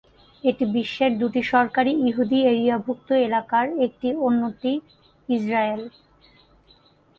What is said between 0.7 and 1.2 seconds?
বিশ্বের